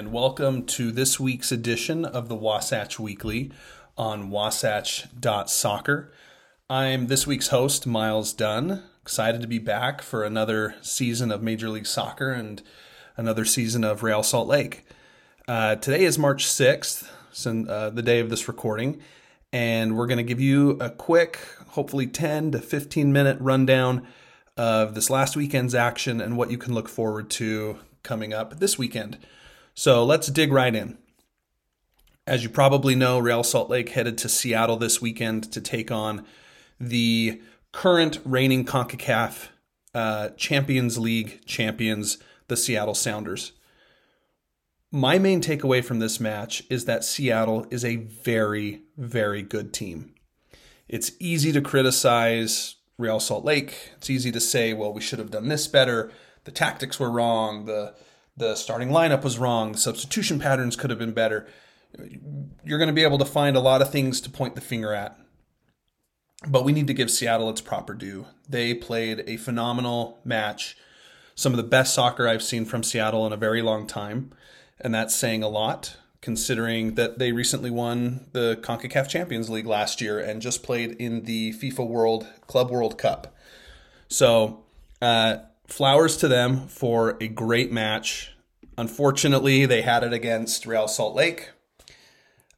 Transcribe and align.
and 0.00 0.12
welcome 0.12 0.64
to 0.64 0.90
this 0.90 1.20
week's 1.20 1.52
edition 1.52 2.06
of 2.06 2.30
the 2.30 2.34
Wasatch 2.34 2.98
Weekly 2.98 3.52
on 3.98 4.30
wasatch.soccer. 4.30 6.10
I'm 6.70 7.08
this 7.08 7.26
week's 7.26 7.48
host, 7.48 7.86
Miles 7.86 8.32
Dunn. 8.32 8.82
Excited 9.02 9.42
to 9.42 9.46
be 9.46 9.58
back 9.58 10.00
for 10.00 10.24
another 10.24 10.74
season 10.80 11.30
of 11.30 11.42
Major 11.42 11.68
League 11.68 11.86
Soccer 11.86 12.32
and 12.32 12.62
another 13.18 13.44
season 13.44 13.84
of 13.84 14.02
Real 14.02 14.22
Salt 14.22 14.48
Lake. 14.48 14.86
Uh, 15.46 15.76
today 15.76 16.04
is 16.04 16.18
March 16.18 16.46
6th, 16.46 17.06
so, 17.30 17.66
uh, 17.68 17.90
the 17.90 18.00
day 18.00 18.20
of 18.20 18.30
this 18.30 18.48
recording, 18.48 19.02
and 19.52 19.98
we're 19.98 20.06
going 20.06 20.16
to 20.16 20.22
give 20.22 20.40
you 20.40 20.78
a 20.80 20.88
quick, 20.88 21.40
hopefully 21.72 22.06
10 22.06 22.52
to 22.52 22.58
15 22.58 23.12
minute 23.12 23.36
rundown 23.38 24.06
of 24.56 24.94
this 24.94 25.10
last 25.10 25.36
weekend's 25.36 25.74
action 25.74 26.22
and 26.22 26.38
what 26.38 26.50
you 26.50 26.56
can 26.56 26.72
look 26.72 26.88
forward 26.88 27.28
to 27.32 27.76
coming 28.02 28.32
up 28.32 28.60
this 28.60 28.78
weekend. 28.78 29.18
So 29.74 30.04
let's 30.04 30.28
dig 30.28 30.52
right 30.52 30.74
in. 30.74 30.98
As 32.26 32.42
you 32.42 32.48
probably 32.48 32.94
know, 32.94 33.18
Real 33.18 33.42
Salt 33.42 33.70
Lake 33.70 33.90
headed 33.90 34.18
to 34.18 34.28
Seattle 34.28 34.76
this 34.76 35.00
weekend 35.00 35.50
to 35.52 35.60
take 35.60 35.90
on 35.90 36.24
the 36.78 37.40
current 37.72 38.20
reigning 38.24 38.64
CONCACAF 38.64 39.48
uh, 39.94 40.28
Champions 40.30 40.98
League 40.98 41.44
champions, 41.44 42.18
the 42.48 42.56
Seattle 42.56 42.94
Sounders. 42.94 43.52
My 44.92 45.18
main 45.18 45.40
takeaway 45.40 45.84
from 45.84 46.00
this 46.00 46.18
match 46.20 46.62
is 46.68 46.84
that 46.84 47.04
Seattle 47.04 47.66
is 47.70 47.84
a 47.84 47.96
very, 47.96 48.82
very 48.96 49.42
good 49.42 49.72
team. 49.72 50.14
It's 50.88 51.12
easy 51.20 51.52
to 51.52 51.60
criticize 51.60 52.76
Real 52.98 53.20
Salt 53.20 53.44
Lake. 53.44 53.92
It's 53.96 54.10
easy 54.10 54.32
to 54.32 54.40
say, 54.40 54.72
well, 54.72 54.92
we 54.92 55.00
should 55.00 55.20
have 55.20 55.30
done 55.30 55.48
this 55.48 55.68
better. 55.68 56.10
The 56.44 56.50
tactics 56.50 56.98
were 56.98 57.10
wrong. 57.10 57.66
The 57.66 57.94
the 58.36 58.54
starting 58.54 58.88
lineup 58.88 59.22
was 59.22 59.38
wrong. 59.38 59.72
The 59.72 59.78
substitution 59.78 60.38
patterns 60.38 60.76
could 60.76 60.90
have 60.90 60.98
been 60.98 61.12
better. 61.12 61.46
You're 62.64 62.78
going 62.78 62.88
to 62.88 62.94
be 62.94 63.02
able 63.02 63.18
to 63.18 63.24
find 63.24 63.56
a 63.56 63.60
lot 63.60 63.82
of 63.82 63.90
things 63.90 64.20
to 64.22 64.30
point 64.30 64.54
the 64.54 64.60
finger 64.60 64.92
at. 64.94 65.18
But 66.46 66.64
we 66.64 66.72
need 66.72 66.86
to 66.86 66.94
give 66.94 67.10
Seattle 67.10 67.50
its 67.50 67.60
proper 67.60 67.92
due. 67.92 68.26
They 68.48 68.74
played 68.74 69.24
a 69.26 69.36
phenomenal 69.36 70.20
match. 70.24 70.76
Some 71.34 71.52
of 71.52 71.58
the 71.58 71.62
best 71.62 71.92
soccer 71.92 72.26
I've 72.26 72.42
seen 72.42 72.64
from 72.64 72.82
Seattle 72.82 73.26
in 73.26 73.32
a 73.32 73.36
very 73.36 73.60
long 73.60 73.86
time. 73.86 74.32
And 74.80 74.94
that's 74.94 75.14
saying 75.14 75.42
a 75.42 75.48
lot 75.48 75.96
considering 76.20 76.94
that 76.96 77.18
they 77.18 77.32
recently 77.32 77.70
won 77.70 78.26
the 78.32 78.58
CONCACAF 78.62 79.08
Champions 79.08 79.48
League 79.48 79.66
last 79.66 80.00
year 80.00 80.18
and 80.18 80.42
just 80.42 80.62
played 80.62 80.92
in 80.92 81.24
the 81.24 81.52
FIFA 81.54 81.88
World 81.88 82.26
Club 82.46 82.70
World 82.70 82.98
Cup. 82.98 83.34
So, 84.08 84.64
uh, 85.00 85.38
flowers 85.72 86.16
to 86.18 86.28
them 86.28 86.66
for 86.68 87.16
a 87.20 87.28
great 87.28 87.72
match. 87.72 88.32
Unfortunately, 88.76 89.66
they 89.66 89.82
had 89.82 90.02
it 90.02 90.12
against 90.12 90.66
Real 90.66 90.88
Salt 90.88 91.14
Lake. 91.14 91.50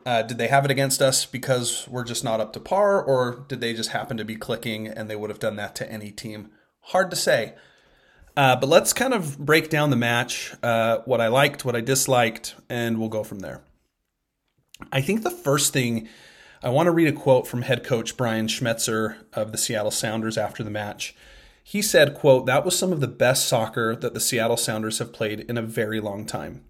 Uh, 0.05 0.23
did 0.23 0.39
they 0.39 0.49
have 0.49 0.65
it 0.65 0.71
against 0.71 1.01
us 1.01 1.25
because 1.25 1.87
we're 1.89 2.05
just 2.05 2.25
not 2.25 2.41
up 2.41 2.53
to 2.53 2.61
par, 2.61 3.01
or 3.01 3.45
did 3.49 3.61
they 3.61 3.73
just 3.73 3.91
happen 3.91 4.17
to 4.17 4.25
be 4.25 4.35
clicking 4.35 4.89
and 4.89 5.09
they 5.09 5.17
would 5.17 5.31
have 5.31 5.39
done 5.39 5.57
that 5.57 5.75
to 5.77 5.91
any 5.91 6.11
team? 6.11 6.51
Hard 6.87 7.11
to 7.11 7.17
say. 7.17 7.55
Uh, 8.37 8.57
but 8.57 8.69
let's 8.69 8.93
kind 8.93 9.13
of 9.15 9.39
break 9.39 9.69
down 9.69 9.91
the 9.91 9.97
match, 9.97 10.55
uh, 10.63 10.99
what 11.05 11.21
I 11.21 11.29
liked, 11.29 11.65
what 11.65 11.77
I 11.77 11.81
disliked, 11.81 12.55
and 12.69 12.99
we'll 12.99 13.11
go 13.11 13.23
from 13.23 13.41
there. 13.41 13.63
I 14.91 15.01
think 15.01 15.23
the 15.23 15.31
first 15.31 15.73
thing 15.73 16.09
I 16.63 16.71
want 16.71 16.87
to 16.87 16.93
read 16.93 17.09
a 17.09 17.13
quote 17.13 17.47
from 17.47 17.63
head 17.63 17.85
coach 17.85 18.17
Brian 18.17 18.47
Schmetzer 18.47 19.17
of 19.33 19.53
the 19.53 19.59
Seattle 19.59 19.91
Sounders 19.91 20.39
after 20.39 20.65
the 20.65 20.71
match. 20.71 21.15
He 21.63 21.83
said, 21.83 22.15
quote, 22.15 22.47
that 22.47 22.65
was 22.65 22.79
some 22.79 22.93
of 22.93 23.01
the 23.01 23.09
best 23.09 23.47
soccer 23.47 23.95
that 23.97 24.15
the 24.15 24.21
Seattle 24.21 24.57
Sounders 24.57 24.99
have 24.99 25.13
played 25.13 25.41
in 25.41 25.57
a 25.57 25.63
very 25.63 26.01
long 26.01 26.27
time. 26.27 26.65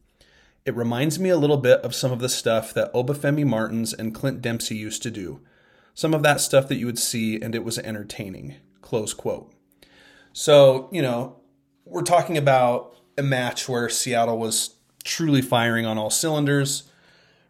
It 0.64 0.76
reminds 0.76 1.18
me 1.18 1.28
a 1.30 1.36
little 1.36 1.56
bit 1.56 1.80
of 1.80 1.94
some 1.94 2.12
of 2.12 2.20
the 2.20 2.28
stuff 2.28 2.72
that 2.74 2.92
Obafemi 2.92 3.44
Martins 3.44 3.92
and 3.92 4.14
Clint 4.14 4.40
Dempsey 4.40 4.76
used 4.76 5.02
to 5.02 5.10
do. 5.10 5.40
Some 5.94 6.14
of 6.14 6.22
that 6.22 6.40
stuff 6.40 6.68
that 6.68 6.76
you 6.76 6.86
would 6.86 6.98
see, 6.98 7.40
and 7.40 7.54
it 7.54 7.64
was 7.64 7.78
entertaining. 7.78 8.56
Close 8.80 9.12
quote. 9.12 9.52
So, 10.32 10.88
you 10.92 11.02
know, 11.02 11.40
we're 11.84 12.02
talking 12.02 12.38
about 12.38 12.96
a 13.18 13.22
match 13.22 13.68
where 13.68 13.88
Seattle 13.88 14.38
was 14.38 14.76
truly 15.04 15.42
firing 15.42 15.84
on 15.84 15.98
all 15.98 16.10
cylinders. 16.10 16.84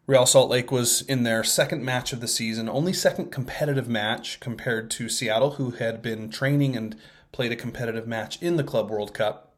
Real 0.06 0.26
Salt 0.26 0.50
Lake 0.50 0.72
was 0.72 1.02
in 1.02 1.22
their 1.22 1.44
second 1.44 1.84
match 1.84 2.12
of 2.12 2.20
the 2.20 2.28
season, 2.28 2.68
only 2.68 2.92
second 2.92 3.30
competitive 3.30 3.88
match 3.88 4.40
compared 4.40 4.90
to 4.92 5.08
Seattle, 5.08 5.52
who 5.52 5.72
had 5.72 6.02
been 6.02 6.28
training 6.28 6.76
and 6.76 6.96
played 7.32 7.52
a 7.52 7.56
competitive 7.56 8.06
match 8.06 8.40
in 8.42 8.56
the 8.56 8.64
Club 8.64 8.90
World 8.90 9.12
Cup. 9.14 9.56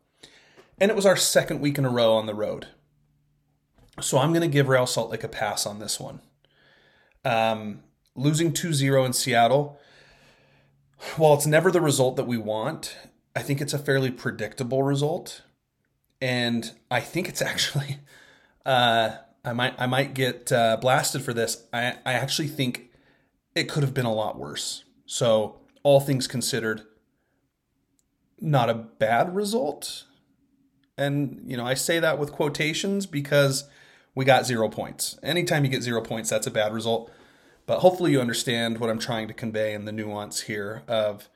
And 0.78 0.90
it 0.90 0.96
was 0.96 1.06
our 1.06 1.16
second 1.16 1.60
week 1.60 1.78
in 1.78 1.84
a 1.84 1.90
row 1.90 2.14
on 2.14 2.26
the 2.26 2.34
road. 2.34 2.68
So 4.00 4.18
I'm 4.18 4.30
going 4.30 4.42
to 4.42 4.48
give 4.48 4.68
Real 4.68 4.86
Salt 4.86 5.10
Lake 5.10 5.24
a 5.24 5.28
pass 5.28 5.66
on 5.66 5.78
this 5.78 6.00
one. 6.00 6.20
Um, 7.24 7.82
losing 8.14 8.52
2 8.52 8.72
0 8.72 9.04
in 9.04 9.12
Seattle, 9.12 9.78
while 11.16 11.34
it's 11.34 11.46
never 11.46 11.70
the 11.70 11.80
result 11.80 12.16
that 12.16 12.26
we 12.26 12.38
want, 12.38 12.96
I 13.36 13.42
think 13.42 13.60
it's 13.60 13.72
a 13.72 13.78
fairly 13.78 14.10
predictable 14.10 14.82
result. 14.82 15.42
And 16.20 16.72
I 16.90 17.00
think 17.00 17.28
it's 17.28 17.42
actually, 17.42 17.98
uh, 18.66 19.16
I 19.44 19.52
might 19.52 19.74
I 19.78 19.86
might 19.86 20.14
get 20.14 20.50
uh, 20.50 20.76
blasted 20.80 21.22
for 21.22 21.32
this. 21.32 21.64
I, 21.72 21.96
I 22.04 22.14
actually 22.14 22.48
think 22.48 22.90
it 23.54 23.68
could 23.68 23.82
have 23.82 23.94
been 23.94 24.06
a 24.06 24.12
lot 24.12 24.38
worse. 24.38 24.84
So 25.06 25.60
all 25.82 26.00
things 26.00 26.26
considered, 26.26 26.82
not 28.44 28.70
a 28.70 28.74
bad 28.74 29.34
result. 29.34 30.04
And, 30.96 31.42
you 31.46 31.56
know, 31.56 31.66
I 31.66 31.74
say 31.74 31.98
that 31.98 32.18
with 32.18 32.30
quotations 32.30 33.06
because 33.06 33.68
we 34.14 34.24
got 34.24 34.46
zero 34.46 34.68
points. 34.68 35.18
Anytime 35.22 35.64
you 35.64 35.70
get 35.70 35.82
zero 35.82 36.00
points, 36.00 36.30
that's 36.30 36.46
a 36.46 36.50
bad 36.50 36.72
result. 36.72 37.10
But 37.66 37.80
hopefully 37.80 38.12
you 38.12 38.20
understand 38.20 38.78
what 38.78 38.90
I'm 38.90 38.98
trying 38.98 39.26
to 39.28 39.34
convey 39.34 39.72
in 39.72 39.86
the 39.86 39.92
nuance 39.92 40.42
here 40.42 40.82
of 40.86 41.28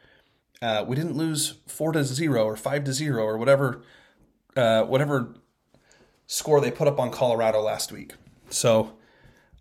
uh, 0.61 0.85
we 0.87 0.95
didn't 0.95 1.17
lose 1.17 1.55
four 1.67 1.93
to 1.93 2.05
zero 2.05 2.45
or 2.45 2.57
five 2.57 2.85
to 2.85 2.93
zero 2.93 3.25
or 3.25 3.39
whatever, 3.39 3.83
uh, 4.55 4.83
whatever 4.83 5.35
score 6.27 6.61
they 6.61 6.71
put 6.71 6.87
up 6.87 7.01
on 7.01 7.11
Colorado 7.11 7.61
last 7.61 7.91
week. 7.91 8.13
So 8.51 8.93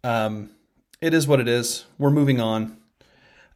um, 0.03 0.51
it 1.01 1.13
is 1.13 1.27
what 1.27 1.39
it 1.39 1.47
is. 1.47 1.85
We're 1.97 2.11
moving 2.11 2.41
on. 2.41 2.77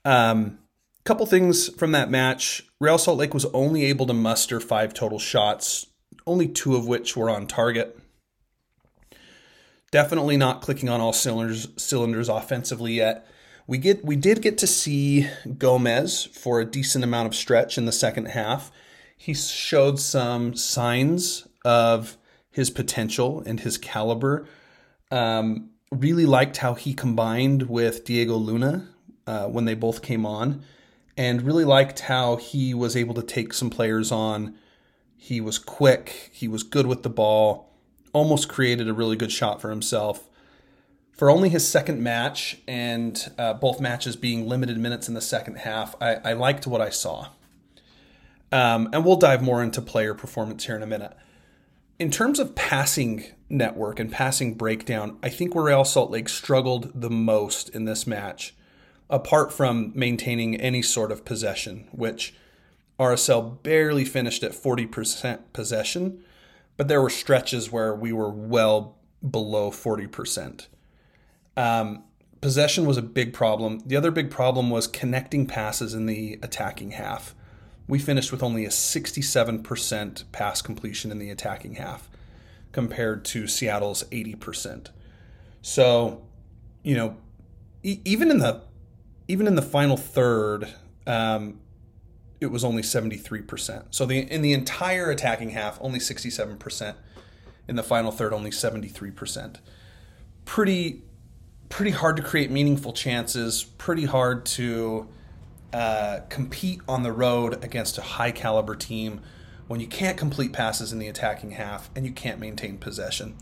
Um, 0.06 0.60
couple 1.04 1.26
things 1.26 1.68
from 1.76 1.92
that 1.92 2.10
match. 2.10 2.64
Real 2.82 2.98
Salt 2.98 3.20
Lake 3.20 3.36
was 3.36 3.46
only 3.54 3.86
able 3.86 4.08
to 4.08 4.14
muster 4.14 4.60
five 4.60 4.92
total 4.92 5.20
shots, 5.20 5.86
only 6.26 6.48
two 6.48 6.76
of 6.76 6.88
which 6.88 7.16
were 7.16 7.30
on 7.30 7.46
target. 7.46 7.96
Definitely 9.92 10.36
not 10.36 10.64
clicking 10.64 10.90
on 10.90 11.00
all 11.00 11.14
cylinders 11.14 11.68
cylinders 11.78 12.28
offensively 12.28 12.94
yet. 12.94 13.28
We 13.68 13.78
get 13.78 14.04
we 14.04 14.16
did 14.16 14.42
get 14.42 14.58
to 14.58 14.68
see 14.68 15.30
Gomez 15.60 16.26
for 16.26 16.60
a 16.60 16.66
decent 16.66 17.04
amount 17.04 17.28
of 17.28 17.36
stretch 17.36 17.78
in 17.78 17.86
the 17.86 17.92
second 17.92 18.30
half. 18.30 18.72
He 19.16 19.36
showed 19.36 20.00
some 20.00 20.56
signs 20.56 21.48
of 21.64 22.18
his 22.50 22.72
potential 22.72 23.44
and 23.46 23.60
his 23.60 23.78
caliber. 23.78 24.48
Um, 25.12 25.70
really 25.92 26.26
liked 26.26 26.58
how 26.58 26.74
he 26.74 26.96
combined 26.96 27.70
with 27.70 28.06
Diego 28.06 28.38
Luna 28.38 28.88
uh, 29.28 29.46
when 29.50 29.66
they 29.66 29.76
both 29.76 30.02
came 30.02 30.26
on 30.26 30.64
and 31.18 31.42
really 31.42 31.66
liked 31.66 32.02
how 32.02 32.38
he 32.38 32.74
was 32.74 32.96
able 32.96 33.14
to 33.16 33.24
take 33.24 33.54
some 33.54 33.70
players 33.70 34.12
on. 34.12 34.56
He 35.16 35.40
was 35.40 35.60
quick, 35.60 36.32
he 36.34 36.48
was 36.48 36.64
good 36.64 36.88
with 36.88 37.04
the 37.04 37.10
ball, 37.10 37.70
almost 38.14 38.50
created 38.50 38.90
a 38.90 38.94
really 38.94 39.16
good 39.16 39.32
shot 39.32 39.62
for 39.62 39.70
himself. 39.70 40.28
For 41.12 41.30
only 41.30 41.50
his 41.50 41.68
second 41.68 42.02
match 42.02 42.58
and 42.68 43.32
uh, 43.38 43.54
both 43.54 43.80
matches 43.80 44.16
being 44.16 44.48
limited 44.48 44.78
minutes 44.80 45.08
in 45.08 45.14
the 45.14 45.22
second 45.22 45.58
half, 45.58 45.96
I, 46.02 46.16
I 46.16 46.34
liked 46.34 46.66
what 46.66 46.82
I 46.82 46.90
saw. 46.90 47.28
Um, 48.52 48.90
and 48.92 49.06
we'll 49.06 49.18
dive 49.18 49.44
more 49.44 49.62
into 49.62 49.82
player 49.82 50.14
performance 50.14 50.66
here 50.66 50.76
in 50.76 50.84
a 50.84 50.88
minute. 50.88 51.16
In 52.00 52.10
terms 52.10 52.40
of 52.40 52.56
passing 52.56 53.26
network 53.48 54.00
and 54.00 54.12
passing 54.12 54.56
breakdown, 54.56 55.20
I 55.22 55.30
think 55.30 55.54
where 55.54 55.66
Real 55.66 55.86
Salt 55.86 56.10
Lake 56.10 56.28
struggled 56.28 56.92
the 57.00 57.12
most 57.12 57.70
in 57.70 57.86
this 57.86 58.08
match 58.08 58.56
apart 59.12 59.52
from 59.52 59.92
maintaining 59.94 60.56
any 60.56 60.82
sort 60.82 61.12
of 61.12 61.26
possession, 61.26 61.88
which 61.92 62.34
RSL 62.98 63.62
barely 63.62 64.06
finished 64.06 64.42
at 64.42 64.54
40% 64.54 65.40
possession, 65.54 66.24
but 66.78 66.88
there 66.88 67.02
were 67.02 67.10
stretches 67.10 67.72
where 67.72 67.94
we 67.94 68.14
were 68.14 68.32
well 68.32 68.98
below 69.30 69.70
40%. 69.70 70.68
Um, 71.58 72.04
possession 72.40 72.86
was 72.86 72.98
a 72.98 73.02
big 73.02 73.34
problem. 73.34 73.82
The 73.86 73.98
other 73.98 74.12
big 74.12 74.32
problem 74.32 74.70
was 74.70 74.88
connecting 74.88 75.46
passes 75.46 75.94
in 75.94 76.06
the 76.06 76.40
attacking 76.42 76.92
half. 76.92 77.36
We 77.88 78.00
finished 78.00 78.32
with 78.32 78.42
only 78.42 78.64
a 78.66 78.70
67% 78.70 80.32
pass 80.32 80.62
completion 80.62 81.12
in 81.12 81.20
the 81.20 81.30
attacking 81.30 81.76
half 81.76 82.10
compared 82.72 83.26
to 83.26 83.48
Seattle's 83.48 84.04
80%. 84.06 84.88
So, 85.62 86.24
you 86.84 86.96
know, 86.96 87.18
e- 87.84 88.00
even 88.06 88.32
in 88.32 88.38
the 88.38 88.62
even 89.32 89.48
in 89.48 89.56
the 89.56 89.62
final 89.62 89.96
third, 89.96 90.68
um, 91.08 91.62
it 92.42 92.48
was 92.48 92.66
only 92.66 92.82
73%. 92.82 93.86
So 93.92 94.06
the 94.06 94.20
in 94.20 94.42
the 94.42 94.52
entire 94.52 95.10
attacking 95.10 95.52
half, 95.52 95.78
only 95.80 96.00
67%. 96.00 96.96
In 97.70 97.78
the 97.78 97.84
final 97.84 98.12
third, 98.12 98.34
only 98.34 98.50
73%. 98.50 99.60
Pretty, 100.44 101.04
pretty 101.70 101.92
hard 101.92 102.18
to 102.18 102.24
create 102.24 102.52
meaningful 102.52 102.92
chances. 102.92 103.64
Pretty 103.64 104.04
hard 104.04 104.46
to 104.48 105.08
uh, 105.72 106.20
compete 106.28 106.82
on 106.90 107.04
the 107.04 107.14
road 107.14 107.64
against 107.64 107.98
a 107.98 108.02
high 108.02 108.32
caliber 108.32 108.76
team 108.76 109.22
when 109.68 109.80
you 109.80 109.88
can't 109.88 110.18
complete 110.18 110.52
passes 110.52 110.92
in 110.92 111.00
the 111.00 111.08
attacking 111.08 111.52
half 111.52 111.90
and 111.96 112.06
you 112.06 112.12
can't 112.12 112.38
maintain 112.38 112.78
possession. 112.78 113.38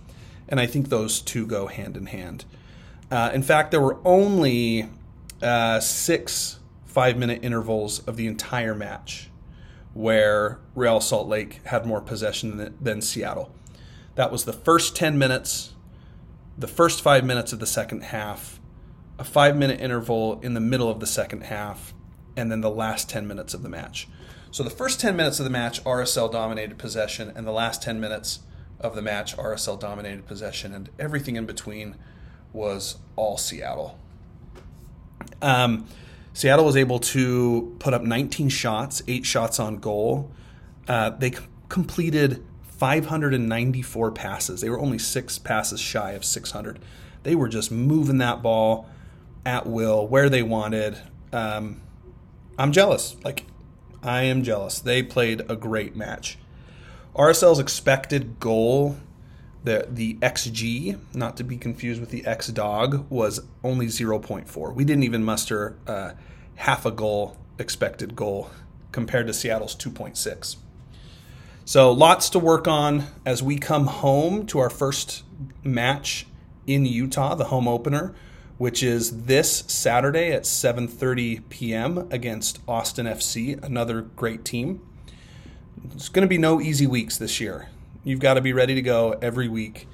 And 0.47 0.59
I 0.59 0.67
think 0.67 0.89
those 0.89 1.19
two 1.19 1.47
go 1.47 1.65
hand 1.65 1.97
in 1.97 2.05
hand. 2.05 2.45
Uh, 3.09 3.31
in 3.33 3.41
fact, 3.41 3.71
there 3.71 3.81
were 3.81 3.97
only 4.05 4.87
uh, 5.41 5.79
six 5.79 6.59
five 6.85 7.17
minute 7.17 7.39
intervals 7.43 7.99
of 7.99 8.17
the 8.17 8.27
entire 8.27 8.73
match 8.73 9.29
where 9.93 10.59
Real 10.75 10.99
Salt 10.99 11.27
Lake 11.27 11.61
had 11.65 11.85
more 11.85 12.01
possession 12.01 12.57
than, 12.57 12.77
than 12.79 13.01
Seattle. 13.01 13.53
That 14.15 14.31
was 14.31 14.45
the 14.45 14.53
first 14.53 14.95
10 14.95 15.17
minutes, 15.17 15.73
the 16.57 16.67
first 16.67 17.01
five 17.01 17.23
minutes 17.23 17.53
of 17.53 17.59
the 17.59 17.65
second 17.65 18.03
half, 18.03 18.59
a 19.17 19.23
five 19.23 19.55
minute 19.55 19.79
interval 19.81 20.39
in 20.41 20.53
the 20.53 20.59
middle 20.59 20.89
of 20.89 20.99
the 20.99 21.07
second 21.07 21.41
half, 21.41 21.93
and 22.35 22.51
then 22.51 22.61
the 22.61 22.69
last 22.69 23.09
10 23.09 23.27
minutes 23.27 23.53
of 23.53 23.63
the 23.63 23.69
match. 23.69 24.07
So 24.51 24.63
the 24.63 24.69
first 24.69 24.99
10 24.99 25.15
minutes 25.15 25.39
of 25.39 25.45
the 25.45 25.51
match, 25.51 25.83
RSL 25.83 26.31
dominated 26.31 26.77
possession, 26.77 27.31
and 27.35 27.45
the 27.45 27.51
last 27.51 27.83
10 27.83 27.99
minutes 27.99 28.39
of 28.79 28.95
the 28.95 29.01
match, 29.01 29.37
RSL 29.37 29.79
dominated 29.79 30.25
possession, 30.25 30.73
and 30.73 30.89
everything 30.97 31.35
in 31.35 31.45
between 31.45 31.95
was 32.51 32.97
all 33.15 33.37
Seattle. 33.37 33.99
Um, 35.41 35.87
Seattle 36.33 36.65
was 36.65 36.77
able 36.77 36.99
to 36.99 37.75
put 37.79 37.93
up 37.93 38.03
19 38.03 38.49
shots, 38.49 39.01
eight 39.07 39.25
shots 39.25 39.59
on 39.59 39.77
goal. 39.77 40.31
Uh, 40.87 41.09
they 41.11 41.31
c- 41.31 41.39
completed 41.67 42.43
594 42.63 44.11
passes. 44.11 44.61
They 44.61 44.69
were 44.69 44.79
only 44.79 44.99
six 44.99 45.37
passes 45.37 45.79
shy 45.79 46.11
of 46.11 46.23
600. 46.23 46.79
They 47.23 47.35
were 47.35 47.49
just 47.49 47.71
moving 47.71 48.19
that 48.19 48.41
ball 48.41 48.87
at 49.45 49.67
will, 49.67 50.07
where 50.07 50.29
they 50.29 50.43
wanted. 50.43 50.97
Um, 51.33 51.81
I'm 52.57 52.71
jealous. 52.71 53.15
Like, 53.23 53.45
I 54.01 54.23
am 54.23 54.43
jealous. 54.43 54.79
They 54.79 55.03
played 55.03 55.41
a 55.49 55.55
great 55.55 55.95
match. 55.95 56.37
RSL's 57.15 57.59
expected 57.59 58.39
goal, 58.39 58.95
the 59.63 59.87
the 59.89 60.15
XG, 60.15 60.97
not 61.13 61.37
to 61.37 61.43
be 61.43 61.57
confused 61.57 61.99
with 61.99 62.11
the 62.11 62.25
X 62.25 62.47
dog, 62.47 63.09
was 63.09 63.41
only 63.63 63.87
0.4. 63.87 64.73
We 64.73 64.85
didn't 64.85 65.03
even 65.03 65.23
muster 65.23 65.77
uh, 65.87 66.11
half 66.55 66.85
a 66.85 66.91
goal 66.91 67.37
expected 67.57 68.15
goal 68.15 68.49
compared 68.91 69.27
to 69.27 69.33
Seattle's 69.33 69.75
2.6. 69.75 70.55
So 71.65 71.91
lots 71.91 72.29
to 72.31 72.39
work 72.39 72.67
on 72.67 73.05
as 73.25 73.43
we 73.43 73.57
come 73.57 73.87
home 73.87 74.47
to 74.47 74.59
our 74.59 74.69
first 74.69 75.23
match 75.63 76.25
in 76.65 76.85
Utah, 76.85 77.35
the 77.35 77.45
home 77.45 77.67
opener, 77.67 78.15
which 78.57 78.81
is 78.81 79.25
this 79.25 79.63
Saturday 79.67 80.31
at 80.31 80.43
7:30 80.43 81.47
p.m. 81.49 82.07
against 82.11 82.59
Austin 82.67 83.05
FC, 83.05 83.61
another 83.63 84.01
great 84.01 84.43
team. 84.43 84.81
It's 85.93 86.09
going 86.09 86.23
to 86.23 86.29
be 86.29 86.37
no 86.37 86.59
easy 86.59 86.87
weeks 86.87 87.17
this 87.17 87.39
year. 87.39 87.69
You've 88.03 88.19
got 88.19 88.35
to 88.35 88.41
be 88.41 88.53
ready 88.53 88.75
to 88.75 88.81
go 88.81 89.17
every 89.21 89.47
week. 89.47 89.87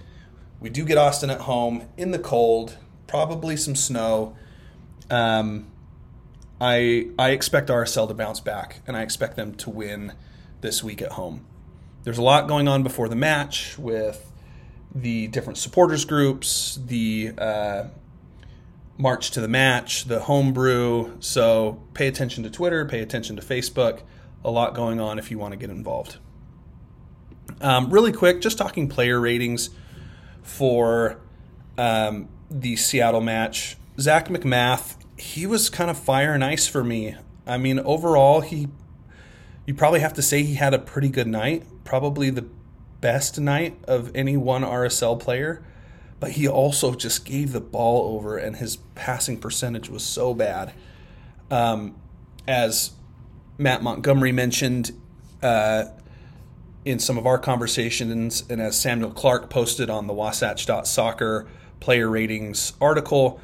We 0.60 0.70
do 0.70 0.86
get 0.86 0.98
Austin 0.98 1.30
at 1.30 1.42
home 1.42 1.90
in 1.98 2.12
the 2.12 2.20
cold, 2.20 2.78
probably 3.08 3.58
some 3.58 3.76
snow. 3.76 4.36
Um, 5.10 5.72
I 6.62 7.10
I 7.20 7.32
expect 7.32 7.70
RSL 7.70 8.08
to 8.08 8.14
bounce 8.14 8.40
back, 8.40 8.82
and 8.88 8.96
I 8.96 9.02
expect 9.02 9.36
them 9.36 9.56
to 9.56 9.70
win 9.70 10.14
this 10.62 10.84
week 10.84 11.02
at 11.02 11.14
home. 11.14 11.46
There's 12.04 12.18
a 12.18 12.24
lot 12.24 12.48
going 12.48 12.68
on 12.68 12.84
before 12.84 13.10
the 13.10 13.16
match 13.16 13.78
with 13.78 14.32
the 14.94 15.28
different 15.28 15.58
supporters 15.58 16.06
groups, 16.06 16.80
the 16.86 17.34
uh, 17.38 17.86
march 18.98 19.32
to 19.32 19.42
the 19.42 19.48
match, 19.48 20.06
the 20.06 20.22
homebrew. 20.22 21.18
So 21.20 21.84
pay 21.94 22.08
attention 22.08 22.44
to 22.44 22.50
Twitter, 22.50 22.86
pay 22.86 23.02
attention 23.02 23.36
to 23.36 23.42
Facebook. 23.42 24.02
A 24.44 24.52
lot 24.52 24.76
going 24.76 25.00
on 25.00 25.18
if 25.18 25.32
you 25.32 25.40
want 25.40 25.54
to 25.54 25.58
get 25.58 25.70
involved. 25.70 26.18
Um, 27.62 27.90
really 27.90 28.12
quick, 28.12 28.42
just 28.42 28.58
talking 28.58 28.88
player 28.88 29.20
ratings 29.20 29.70
for 30.44 31.18
um, 31.78 32.28
the 32.50 32.76
Seattle 32.76 33.22
match. 33.22 33.78
Zac 34.00 34.28
MacMath, 34.28 34.96
he 35.18 35.46
was 35.46 35.70
kind 35.70 35.90
of 35.90 35.98
fire 35.98 36.34
and 36.34 36.44
ice 36.44 36.68
for 36.68 36.84
me. 36.84 37.16
I 37.48 37.58
mean, 37.58 37.80
overall, 37.80 38.42
he 38.42 38.68
you 39.66 39.74
probably 39.74 40.00
have 40.00 40.14
to 40.14 40.22
say 40.22 40.44
he 40.44 40.56
had 40.56 40.74
a 40.74 40.80
pretty 40.80 41.10
good 41.10 41.28
night, 41.28 41.66
probably 41.84 42.30
the 42.30 42.46
best 43.02 43.40
night 43.40 43.78
of 43.88 44.12
any 44.16 44.38
one 44.38 44.62
RSL 44.64 45.20
player. 45.20 45.64
But 46.20 46.32
he 46.32 46.48
also 46.48 46.94
just 46.94 47.26
gave 47.26 47.52
the 47.52 47.62
ball 47.62 48.16
over, 48.16 48.38
and 48.38 48.56
his 48.56 48.78
passing 48.96 49.38
percentage 49.38 49.90
was 49.90 50.04
so 50.04 50.34
bad. 50.34 50.74
Um, 51.52 51.96
as 52.48 52.92
Matt 53.58 53.84
Montgomery 53.84 54.32
mentioned 54.32 54.92
uh, 55.44 55.86
in 56.86 57.00
some 57.00 57.18
of 57.18 57.26
our 57.26 57.40
conversations, 57.40 58.44
and 58.48 58.62
as 58.62 58.80
Samuel 58.80 59.10
Clark 59.10 59.50
posted 59.50 59.90
on 59.90 60.06
the 60.06 60.14
Wasatch.soccer 60.14 61.48
player 61.80 62.08
ratings 62.08 62.74
article, 62.80 63.42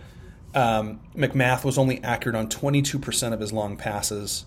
um, 0.53 0.99
MacMath 1.15 1.63
was 1.65 1.77
only 1.77 2.03
accurate 2.03 2.35
on 2.35 2.47
22% 2.47 3.33
of 3.33 3.39
his 3.39 3.51
long 3.51 3.77
passes. 3.77 4.45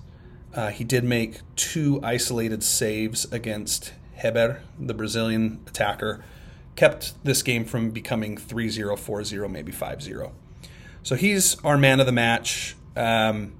Uh, 0.54 0.68
he 0.68 0.84
did 0.84 1.02
make 1.02 1.40
two 1.56 2.00
isolated 2.04 2.62
saves 2.62 3.30
against 3.32 3.92
Heber, 4.14 4.62
the 4.78 4.94
Brazilian 4.94 5.60
attacker, 5.66 6.24
kept 6.76 7.14
this 7.24 7.42
game 7.42 7.64
from 7.64 7.90
becoming 7.90 8.36
3 8.36 8.68
0, 8.68 8.96
4 8.96 9.24
0, 9.24 9.48
maybe 9.48 9.72
5 9.72 10.02
0. 10.02 10.32
So 11.02 11.16
he's 11.16 11.60
our 11.64 11.76
man 11.76 11.98
of 11.98 12.06
the 12.06 12.12
match, 12.12 12.76
um, 12.96 13.54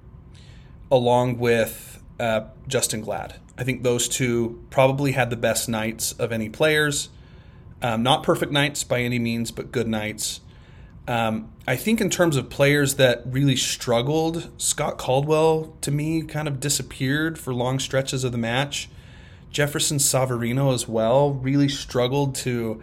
along 0.90 1.38
with 1.38 2.00
uh, 2.20 2.42
Justen 2.68 3.02
Glad. 3.02 3.40
I 3.56 3.64
think 3.64 3.82
those 3.82 4.08
two 4.08 4.64
probably 4.70 5.12
had 5.12 5.30
the 5.30 5.36
best 5.36 5.68
nights 5.68 6.12
of 6.12 6.32
any 6.32 6.48
players. 6.48 7.08
Um, 7.82 8.02
not 8.02 8.22
perfect 8.22 8.50
nights 8.50 8.82
by 8.84 9.00
any 9.00 9.18
means, 9.18 9.50
but 9.50 9.70
good 9.70 9.88
nights. 9.88 10.40
Um, 11.06 11.52
I 11.66 11.76
think 11.76 12.00
in 12.00 12.08
terms 12.08 12.36
of 12.36 12.48
players 12.48 12.94
that 12.94 13.22
really 13.26 13.56
struggled, 13.56 14.50
Scott 14.60 14.96
Caldwell 14.96 15.76
to 15.82 15.90
me 15.90 16.22
kind 16.22 16.48
of 16.48 16.60
disappeared 16.60 17.38
for 17.38 17.52
long 17.52 17.78
stretches 17.78 18.24
of 18.24 18.32
the 18.32 18.38
match. 18.38 18.88
Jefferson 19.50 19.98
Savarino 19.98 20.72
as 20.72 20.88
well 20.88 21.32
really 21.32 21.68
struggled 21.68 22.34
to 22.36 22.82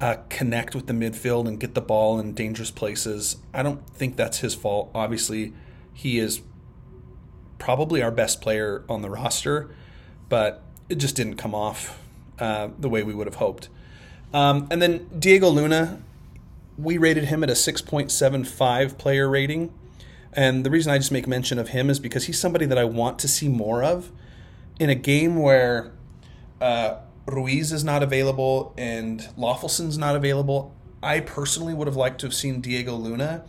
uh, 0.00 0.16
connect 0.28 0.74
with 0.74 0.88
the 0.88 0.92
midfield 0.92 1.46
and 1.46 1.60
get 1.60 1.74
the 1.74 1.80
ball 1.80 2.18
in 2.18 2.34
dangerous 2.34 2.72
places. 2.72 3.36
I 3.54 3.62
don't 3.62 3.88
think 3.90 4.16
that's 4.16 4.38
his 4.40 4.54
fault. 4.54 4.90
Obviously, 4.94 5.52
he 5.94 6.18
is 6.18 6.42
probably 7.58 8.02
our 8.02 8.10
best 8.10 8.40
player 8.40 8.84
on 8.88 9.02
the 9.02 9.08
roster, 9.08 9.70
but 10.32 10.62
it 10.88 10.94
just 10.94 11.14
didn't 11.14 11.36
come 11.36 11.54
off 11.54 12.00
uh, 12.38 12.68
the 12.78 12.88
way 12.88 13.02
we 13.02 13.12
would 13.12 13.26
have 13.26 13.34
hoped. 13.34 13.68
Um, 14.32 14.66
and 14.70 14.80
then 14.80 15.06
Diego 15.18 15.50
Luna, 15.50 16.00
we 16.78 16.96
rated 16.96 17.24
him 17.24 17.44
at 17.44 17.50
a 17.50 17.52
6.75 17.52 18.96
player 18.96 19.28
rating. 19.28 19.74
And 20.32 20.64
the 20.64 20.70
reason 20.70 20.90
I 20.90 20.96
just 20.96 21.12
make 21.12 21.26
mention 21.26 21.58
of 21.58 21.68
him 21.68 21.90
is 21.90 22.00
because 22.00 22.24
he's 22.24 22.40
somebody 22.40 22.64
that 22.64 22.78
I 22.78 22.84
want 22.84 23.18
to 23.18 23.28
see 23.28 23.46
more 23.46 23.84
of 23.84 24.10
in 24.80 24.88
a 24.88 24.94
game 24.94 25.36
where 25.36 25.92
uh, 26.62 26.94
Ruiz 27.26 27.70
is 27.70 27.84
not 27.84 28.02
available 28.02 28.72
and 28.78 29.20
Löffelsend's 29.36 29.98
not 29.98 30.16
available. 30.16 30.74
I 31.02 31.20
personally 31.20 31.74
would 31.74 31.88
have 31.88 31.96
liked 31.96 32.20
to 32.20 32.26
have 32.26 32.34
seen 32.34 32.62
Diego 32.62 32.94
Luna 32.94 33.44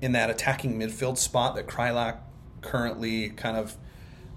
in 0.00 0.10
that 0.10 0.28
attacking 0.28 0.76
midfield 0.76 1.18
spot 1.18 1.54
that 1.54 1.68
Kreilach 1.68 2.18
currently 2.62 3.28
kind 3.28 3.56
of 3.56 3.76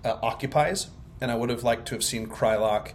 uh, 0.05 0.19
occupies. 0.22 0.89
And 1.21 1.31
I 1.31 1.35
would 1.35 1.49
have 1.49 1.63
liked 1.63 1.88
to 1.89 1.95
have 1.95 2.03
seen 2.03 2.27
Kreilach 2.27 2.93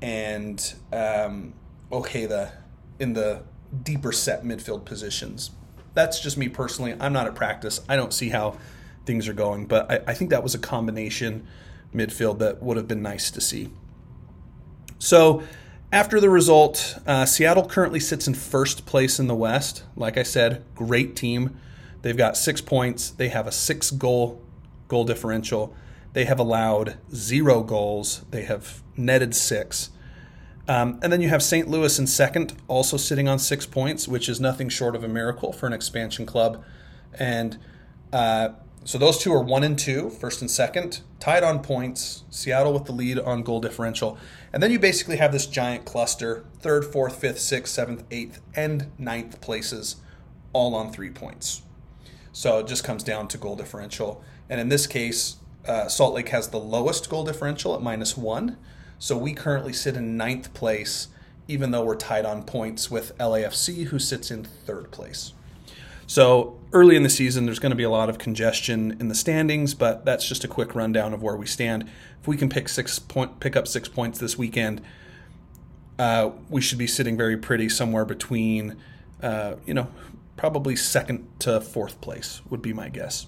and 0.00 0.74
um, 0.92 1.54
Ojeda 1.90 2.52
in 2.98 3.12
the 3.12 3.42
deeper 3.82 4.12
set 4.12 4.44
midfield 4.44 4.84
positions. 4.84 5.50
That's 5.94 6.20
just 6.20 6.36
me 6.36 6.48
personally. 6.48 6.94
I'm 6.98 7.12
not 7.12 7.26
at 7.26 7.34
practice. 7.34 7.80
I 7.88 7.96
don't 7.96 8.12
see 8.12 8.30
how 8.30 8.58
things 9.04 9.28
are 9.28 9.32
going, 9.32 9.66
but 9.66 9.90
I, 9.90 10.00
I 10.08 10.14
think 10.14 10.30
that 10.30 10.42
was 10.42 10.54
a 10.54 10.58
combination 10.58 11.46
midfield 11.94 12.38
that 12.38 12.62
would 12.62 12.76
have 12.76 12.88
been 12.88 13.02
nice 13.02 13.30
to 13.30 13.40
see. 13.40 13.70
So, 14.98 15.42
after 15.92 16.20
the 16.20 16.30
result, 16.30 16.96
uh, 17.06 17.26
Seattle 17.26 17.66
currently 17.66 18.00
sits 18.00 18.26
in 18.26 18.32
first 18.32 18.86
place 18.86 19.18
in 19.18 19.26
the 19.26 19.34
West. 19.34 19.82
Like 19.94 20.16
I 20.16 20.22
said, 20.22 20.64
great 20.74 21.14
team. 21.16 21.58
They've 22.00 22.16
got 22.16 22.36
six 22.36 22.62
points. 22.62 23.10
They 23.10 23.28
have 23.28 23.46
a 23.46 23.52
six 23.52 23.90
goal 23.90 24.40
goal 24.88 25.04
differential. 25.04 25.74
They 26.12 26.24
have 26.26 26.38
allowed 26.38 26.98
zero 27.14 27.62
goals. 27.62 28.24
They 28.30 28.42
have 28.44 28.82
netted 28.96 29.34
six. 29.34 29.90
Um, 30.68 31.00
and 31.02 31.12
then 31.12 31.20
you 31.20 31.28
have 31.28 31.42
St. 31.42 31.68
Louis 31.68 31.98
in 31.98 32.06
second, 32.06 32.54
also 32.68 32.96
sitting 32.96 33.28
on 33.28 33.38
six 33.38 33.66
points, 33.66 34.06
which 34.06 34.28
is 34.28 34.40
nothing 34.40 34.68
short 34.68 34.94
of 34.94 35.02
a 35.02 35.08
miracle 35.08 35.52
for 35.52 35.66
an 35.66 35.72
expansion 35.72 36.24
club. 36.26 36.62
And 37.18 37.58
uh, 38.12 38.50
So 38.84 38.98
those 38.98 39.18
two 39.18 39.32
are 39.32 39.42
one 39.42 39.64
and 39.64 39.78
two, 39.78 40.10
first 40.10 40.40
and 40.40 40.50
second, 40.50 41.00
tied 41.20 41.42
on 41.42 41.62
points. 41.62 42.24
Seattle 42.30 42.72
with 42.72 42.84
the 42.84 42.92
lead 42.92 43.18
on 43.18 43.42
goal 43.42 43.60
differential. 43.60 44.18
And 44.52 44.62
then 44.62 44.70
you 44.70 44.78
basically 44.78 45.16
have 45.16 45.32
this 45.32 45.46
giant 45.46 45.84
cluster 45.84 46.44
third, 46.60 46.84
fourth, 46.84 47.16
fifth, 47.20 47.38
sixth, 47.40 47.72
seventh, 47.72 48.04
eighth, 48.10 48.40
and 48.54 48.90
ninth 48.98 49.40
places, 49.40 49.96
all 50.52 50.74
on 50.74 50.92
three 50.92 51.10
points. 51.10 51.62
So 52.32 52.58
it 52.58 52.66
just 52.66 52.84
comes 52.84 53.02
down 53.02 53.28
to 53.28 53.38
goal 53.38 53.56
differential. 53.56 54.22
And 54.48 54.60
in 54.60 54.68
this 54.68 54.86
case, 54.86 55.36
uh, 55.66 55.88
Salt 55.88 56.14
Lake 56.14 56.28
has 56.30 56.48
the 56.48 56.58
lowest 56.58 57.08
goal 57.08 57.24
differential 57.24 57.74
at 57.74 57.82
minus 57.82 58.16
one. 58.16 58.56
So 58.98 59.16
we 59.16 59.32
currently 59.32 59.72
sit 59.72 59.96
in 59.96 60.16
ninth 60.16 60.54
place, 60.54 61.08
even 61.48 61.70
though 61.70 61.84
we're 61.84 61.96
tied 61.96 62.24
on 62.24 62.44
points 62.44 62.90
with 62.90 63.16
LAFC, 63.18 63.86
who 63.86 63.98
sits 63.98 64.30
in 64.30 64.44
third 64.44 64.90
place. 64.90 65.32
So 66.06 66.58
early 66.72 66.96
in 66.96 67.02
the 67.02 67.10
season, 67.10 67.46
there's 67.46 67.58
going 67.58 67.70
to 67.70 67.76
be 67.76 67.82
a 67.82 67.90
lot 67.90 68.08
of 68.08 68.18
congestion 68.18 68.96
in 69.00 69.08
the 69.08 69.14
standings, 69.14 69.74
but 69.74 70.04
that's 70.04 70.28
just 70.28 70.44
a 70.44 70.48
quick 70.48 70.74
rundown 70.74 71.14
of 71.14 71.22
where 71.22 71.36
we 71.36 71.46
stand. 71.46 71.88
If 72.20 72.28
we 72.28 72.36
can 72.36 72.48
pick 72.48 72.68
six 72.68 72.98
point, 72.98 73.40
pick 73.40 73.56
up 73.56 73.66
six 73.66 73.88
points 73.88 74.18
this 74.18 74.36
weekend, 74.36 74.82
uh, 75.98 76.30
we 76.48 76.60
should 76.60 76.78
be 76.78 76.86
sitting 76.86 77.16
very 77.16 77.36
pretty 77.36 77.68
somewhere 77.68 78.04
between, 78.04 78.76
uh, 79.22 79.54
you 79.66 79.74
know, 79.74 79.88
probably 80.36 80.76
second 80.76 81.26
to 81.38 81.60
fourth 81.60 82.00
place 82.00 82.40
would 82.50 82.62
be 82.62 82.72
my 82.72 82.88
guess. 82.88 83.26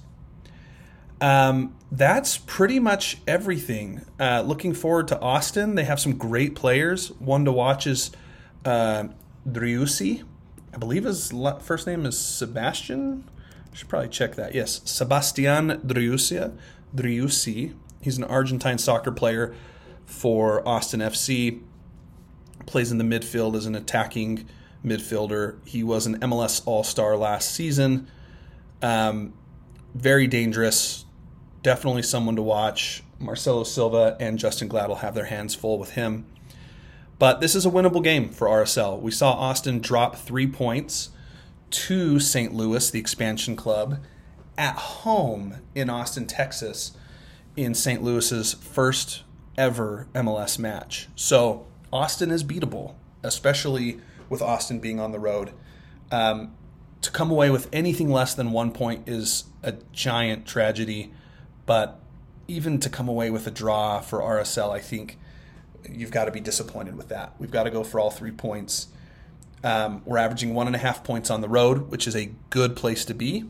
Um, 1.25 1.75
that's 1.91 2.37
pretty 2.37 2.79
much 2.79 3.17
everything. 3.27 4.05
Uh, 4.21 4.43
looking 4.43 4.75
forward 4.75 5.09
to 5.09 5.19
Austin. 5.21 5.75
They 5.75 5.85
have 5.85 5.99
some 5.99 6.19
great 6.19 6.55
players. 6.55 7.13
One 7.13 7.47
to 7.47 7.53
watch 7.53 7.87
is 7.87 8.11
uh, 8.67 9.05
Driussi. 9.49 10.23
I 10.75 10.77
believe 10.77 11.05
his 11.05 11.33
first 11.61 11.87
name 11.87 12.05
is 12.05 12.19
Sebastian. 12.19 13.25
I 13.73 13.75
should 13.75 13.89
probably 13.89 14.11
check 14.11 14.35
that. 14.35 14.55
Yes, 14.55 14.83
Sebastian 14.85 15.81
Driussi. 15.81 16.55
Driussi. 16.95 17.75
He's 18.03 18.19
an 18.19 18.25
Argentine 18.25 18.77
soccer 18.77 19.11
player 19.11 19.55
for 20.05 20.67
Austin 20.69 21.01
FC. 21.01 21.63
Plays 22.67 22.93
in 22.93 22.99
the 22.99 23.05
midfield 23.05 23.57
as 23.57 23.65
an 23.65 23.75
attacking 23.75 24.47
midfielder. 24.85 25.57
He 25.65 25.83
was 25.83 26.07
an 26.07 26.21
MLS 26.21 26.61
All 26.67 26.85
Star 26.85 27.17
last 27.17 27.51
season. 27.51 28.11
Um, 28.83 29.33
very 29.95 30.27
dangerous. 30.27 31.04
Definitely 31.65 32.03
someone 32.03 32.37
to 32.37 32.43
watch. 32.43 33.03
Marcelo 33.19 33.65
Silva 33.65 34.19
and 34.21 34.39
Justen 34.39 34.69
Glad 34.69 34.89
will 34.89 34.97
have 34.97 35.15
their 35.15 35.25
hands 35.25 35.55
full 35.55 35.79
with 35.79 35.93
him. 35.93 36.27
But 37.19 37.41
this 37.41 37.55
is 37.55 37.65
a 37.65 37.71
winnable 37.71 38.05
game 38.05 38.29
for 38.29 38.49
RSL. 38.49 39.01
We 39.01 39.11
saw 39.11 39.33
Austin 39.33 39.81
drop 39.81 40.15
three 40.15 40.47
points 40.47 41.09
to 41.71 42.21
St. 42.21 42.53
Louis, 42.53 42.91
the 42.91 43.01
expansion 43.01 43.57
club, 43.57 43.99
at 44.59 44.77
home 44.77 45.57
in 45.75 45.89
Austin, 45.89 46.27
Texas, 46.27 46.93
in 47.57 47.73
St. 47.75 48.03
Louis's 48.03 48.53
first 48.53 49.23
ever 49.57 50.07
MLS 50.15 50.59
match. 50.59 51.09
So 51.17 51.67
Austin 51.91 52.31
is 52.31 52.45
beatable, 52.45 52.95
especially 53.23 54.03
with 54.29 54.43
Austin 54.43 54.81
being 54.81 55.01
on 55.01 55.13
the 55.13 55.19
road. 55.19 55.53
Um, 56.13 56.55
to 57.01 57.11
come 57.11 57.31
away 57.31 57.49
with 57.49 57.71
anything 57.73 58.11
less 58.11 58.35
than 58.35 58.53
one 58.53 58.71
point 58.71 59.09
is 59.09 59.45
a 59.63 59.73
giant 59.93 60.47
tragedy, 60.47 61.11
but 61.67 62.01
even 62.47 62.79
to 62.81 62.91
come 62.91 63.09
away 63.09 63.31
with 63.31 63.47
a 63.47 63.51
draw 63.51 64.01
for 64.01 64.21
RSL, 64.21 64.71
I 64.71 64.81
think 64.81 65.19
you've 65.89 66.11
got 66.11 66.27
to 66.27 66.31
be 66.31 66.41
disappointed 66.41 66.97
with 66.97 67.09
that. 67.09 67.35
We've 67.39 67.51
got 67.51 67.65
to 67.65 67.71
go 67.71 67.85
for 67.85 68.01
all 68.01 68.11
three 68.11 68.31
points. 68.31 68.89
Um, 69.63 70.03
we're 70.05 70.19
averaging 70.19 70.55
one 70.55 70.67
and 70.67 70.77
a 70.77 70.79
half 70.79 71.05
points 71.05 71.31
on 71.31 71.41
the 71.41 71.49
road, 71.49 71.91
which 71.91 72.07
is 72.07 72.15
a 72.15 72.31
good 72.51 72.77
place 72.77 73.05
to 73.07 73.15
be. 73.15 73.45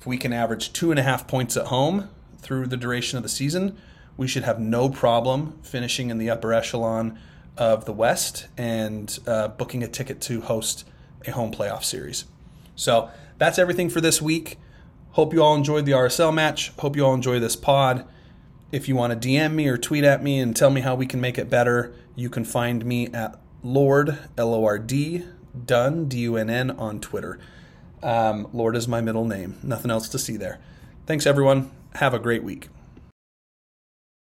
If 0.00 0.06
we 0.06 0.16
can 0.16 0.32
average 0.32 0.72
two 0.72 0.90
and 0.90 0.98
a 0.98 1.02
half 1.02 1.26
points 1.26 1.56
at 1.56 1.66
home 1.66 2.08
through 2.38 2.66
the 2.66 2.76
duration 2.76 3.16
of 3.16 3.22
the 3.22 3.28
season, 3.28 3.76
we 4.16 4.28
should 4.28 4.44
have 4.44 4.58
no 4.58 4.88
problem 4.88 5.58
finishing 5.62 6.10
in 6.10 6.18
the 6.18 6.30
upper 6.30 6.52
echelon 6.52 7.18
of 7.56 7.84
the 7.84 7.92
West 7.92 8.48
and 8.56 9.18
uh, 9.26 9.48
booking 9.48 9.82
a 9.82 9.88
ticket 9.88 10.20
to 10.22 10.40
host 10.40 10.86
a 11.26 11.30
home 11.30 11.52
playoff 11.52 11.84
series. 11.84 12.24
So 12.76 13.10
that's 13.38 13.58
everything 13.58 13.88
for 13.88 14.00
this 14.00 14.20
week. 14.20 14.58
Hope 15.14 15.32
you 15.32 15.44
all 15.44 15.54
enjoyed 15.54 15.86
the 15.86 15.92
RSL 15.92 16.34
match. 16.34 16.72
Hope 16.80 16.96
you 16.96 17.06
all 17.06 17.14
enjoy 17.14 17.38
this 17.38 17.54
pod. 17.54 18.04
If 18.72 18.88
you 18.88 18.96
want 18.96 19.22
to 19.22 19.28
DM 19.28 19.54
me 19.54 19.68
or 19.68 19.78
tweet 19.78 20.02
at 20.02 20.24
me 20.24 20.40
and 20.40 20.56
tell 20.56 20.70
me 20.70 20.80
how 20.80 20.96
we 20.96 21.06
can 21.06 21.20
make 21.20 21.38
it 21.38 21.48
better, 21.48 21.94
you 22.16 22.28
can 22.28 22.44
find 22.44 22.84
me 22.84 23.06
at 23.12 23.38
Lord, 23.62 24.18
L 24.36 24.52
O 24.52 24.64
R 24.64 24.76
D, 24.76 25.24
Dunn, 25.66 26.08
D 26.08 26.18
U 26.22 26.36
N 26.36 26.50
N, 26.50 26.72
on 26.72 26.98
Twitter. 26.98 27.38
Um, 28.02 28.48
Lord 28.52 28.74
is 28.74 28.88
my 28.88 29.00
middle 29.00 29.24
name. 29.24 29.56
Nothing 29.62 29.92
else 29.92 30.08
to 30.08 30.18
see 30.18 30.36
there. 30.36 30.58
Thanks, 31.06 31.26
everyone. 31.26 31.70
Have 31.94 32.12
a 32.12 32.18
great 32.18 32.42
week. 32.42 32.68